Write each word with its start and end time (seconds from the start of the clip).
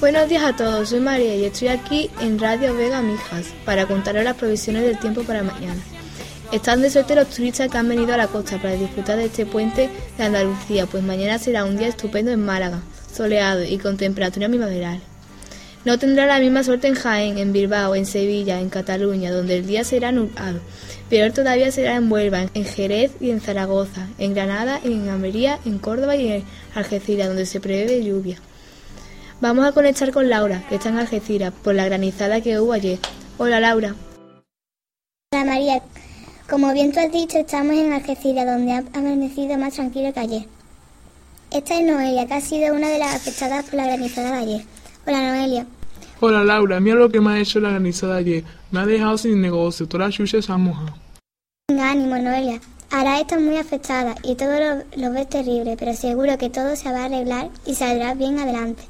Buenos 0.00 0.28
días 0.28 0.42
a 0.42 0.56
todos, 0.56 0.88
soy 0.88 1.00
María 1.00 1.36
y 1.36 1.44
estoy 1.44 1.68
aquí 1.68 2.10
en 2.20 2.38
Radio 2.38 2.74
Vega 2.74 3.00
Mijas 3.00 3.46
para 3.64 3.86
contaros 3.86 4.24
las 4.24 4.36
provisiones 4.36 4.82
del 4.82 4.98
tiempo 4.98 5.22
para 5.22 5.42
mañana. 5.42 5.80
Están 6.50 6.82
de 6.82 6.90
suerte 6.90 7.14
los 7.14 7.28
turistas 7.28 7.70
que 7.70 7.78
han 7.78 7.88
venido 7.88 8.12
a 8.12 8.16
la 8.16 8.26
costa 8.26 8.58
para 8.58 8.74
disfrutar 8.74 9.16
de 9.16 9.26
este 9.26 9.46
puente 9.46 9.88
de 10.18 10.24
Andalucía, 10.24 10.86
pues 10.86 11.02
mañana 11.02 11.38
será 11.38 11.64
un 11.64 11.78
día 11.78 11.88
estupendo 11.88 12.30
en 12.30 12.44
Málaga, 12.44 12.82
soleado 13.12 13.64
y 13.64 13.78
con 13.78 13.96
temperatura 13.96 14.48
primaveral. 14.48 15.00
No 15.84 15.98
tendrá 15.98 16.26
la 16.26 16.38
misma 16.38 16.62
suerte 16.62 16.86
en 16.86 16.94
Jaén, 16.94 17.38
en 17.38 17.52
Bilbao, 17.52 17.96
en 17.96 18.06
Sevilla, 18.06 18.60
en 18.60 18.68
Cataluña, 18.68 19.32
donde 19.32 19.56
el 19.56 19.66
día 19.66 19.82
será 19.82 20.12
nublado. 20.12 20.60
Peor 21.10 21.32
todavía 21.32 21.72
será 21.72 21.96
en 21.96 22.10
Huelva, 22.10 22.46
en 22.54 22.64
Jerez 22.64 23.10
y 23.20 23.30
en 23.30 23.40
Zaragoza, 23.40 24.06
en 24.18 24.32
Granada, 24.32 24.78
en 24.84 25.08
Almería, 25.08 25.58
en 25.64 25.78
Córdoba 25.78 26.14
y 26.14 26.28
en 26.28 26.44
Algeciras, 26.76 27.26
donde 27.26 27.46
se 27.46 27.58
prevé 27.58 28.04
lluvia. 28.04 28.38
Vamos 29.40 29.66
a 29.66 29.72
conectar 29.72 30.12
con 30.12 30.30
Laura, 30.30 30.64
que 30.68 30.76
está 30.76 30.90
en 30.90 30.98
Algeciras, 30.98 31.52
por 31.52 31.74
la 31.74 31.84
granizada 31.84 32.40
que 32.40 32.60
hubo 32.60 32.72
ayer. 32.72 33.00
Hola 33.38 33.58
Laura. 33.58 33.96
Hola 35.32 35.44
María. 35.44 35.82
Como 36.48 36.72
bien 36.72 36.92
tú 36.92 37.00
has 37.00 37.10
dicho, 37.10 37.38
estamos 37.38 37.74
en 37.74 37.92
Algeciras, 37.92 38.46
donde 38.46 38.72
ha 38.72 38.84
amanecido 38.94 39.58
más 39.58 39.74
tranquilo 39.74 40.12
que 40.12 40.20
ayer. 40.20 40.44
Esta 41.50 41.74
es 41.74 41.84
Noelia, 41.84 42.26
que 42.28 42.34
ha 42.34 42.40
sido 42.40 42.72
una 42.72 42.88
de 42.88 43.00
las 43.00 43.16
afectadas 43.16 43.64
por 43.64 43.74
la 43.74 43.86
granizada 43.86 44.36
de 44.36 44.38
ayer. 44.38 44.62
Hola 45.06 45.20
Noelia. 45.20 45.66
Hola 46.20 46.44
Laura, 46.44 46.78
mira 46.78 46.96
lo 46.96 47.10
que 47.10 47.20
me 47.20 47.32
ha 47.32 47.40
hecho 47.40 47.58
la 47.58 47.70
granizada 47.70 48.14
de 48.14 48.20
ayer. 48.20 48.44
Me 48.70 48.80
ha 48.80 48.86
dejado 48.86 49.18
sin 49.18 49.40
negocio, 49.40 49.88
toda 49.88 50.06
la 50.06 50.12
chucha 50.12 50.40
se 50.40 50.52
ha 50.52 50.56
mojado. 50.56 50.94
Venga, 51.68 51.90
ánimo 51.90 52.16
Noelia. 52.18 52.60
Ahora 52.92 53.18
estás 53.18 53.40
muy 53.40 53.56
afectada 53.56 54.14
y 54.22 54.36
todo 54.36 54.52
lo, 54.60 54.84
lo 54.96 55.12
ves 55.12 55.28
terrible, 55.28 55.76
pero 55.78 55.94
seguro 55.94 56.38
que 56.38 56.50
todo 56.50 56.76
se 56.76 56.92
va 56.92 57.02
a 57.02 57.04
arreglar 57.06 57.50
y 57.66 57.74
saldrás 57.74 58.16
bien 58.16 58.38
adelante. 58.38 58.84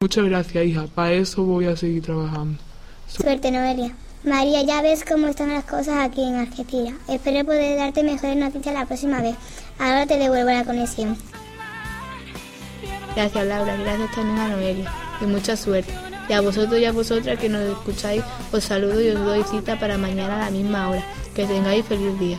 Muchas 0.00 0.24
gracias, 0.24 0.64
hija. 0.64 0.86
Para 0.92 1.12
eso 1.12 1.44
voy 1.44 1.66
a 1.66 1.76
seguir 1.76 2.02
trabajando. 2.02 2.58
Suerte, 3.06 3.52
Noelia. 3.52 3.94
María, 4.24 4.62
ya 4.62 4.82
ves 4.82 5.04
cómo 5.04 5.28
están 5.28 5.50
las 5.50 5.64
cosas 5.64 5.96
aquí 6.00 6.22
en 6.22 6.36
Algeciras. 6.36 6.94
Espero 7.08 7.44
poder 7.44 7.76
darte 7.76 8.02
mejores 8.02 8.36
noticias 8.36 8.74
la 8.74 8.86
próxima 8.86 9.20
vez. 9.20 9.36
Ahora 9.78 10.06
te 10.06 10.16
devuelvo 10.16 10.50
la 10.50 10.64
conexión. 10.64 11.16
Gracias, 13.14 13.46
Laura. 13.46 13.76
Gracias 13.76 14.14
también 14.14 14.38
a 14.38 14.48
Noelia. 14.48 15.11
Y 15.22 15.26
mucha 15.26 15.56
suerte. 15.56 15.94
Y 16.28 16.32
a 16.32 16.40
vosotros 16.40 16.80
y 16.80 16.84
a 16.84 16.92
vosotras 16.92 17.38
que 17.38 17.48
nos 17.48 17.62
escucháis, 17.62 18.22
os 18.52 18.64
saludo 18.64 19.00
y 19.00 19.08
os 19.10 19.20
doy 19.20 19.42
cita 19.44 19.78
para 19.78 19.96
mañana 19.96 20.36
a 20.36 20.44
la 20.46 20.50
misma 20.50 20.90
hora. 20.90 21.04
Que 21.34 21.46
tengáis 21.46 21.84
feliz 21.86 22.18
día. 22.18 22.38